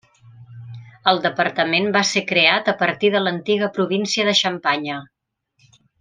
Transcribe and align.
El 1.11 1.19
departament 1.25 1.91
va 1.97 2.01
ser 2.13 2.23
creat 2.33 2.71
a 2.73 2.77
partir 2.81 3.11
de 3.19 3.23
l'antiga 3.27 3.69
província 3.79 4.25
de 4.31 4.35
Xampanya. 4.43 4.97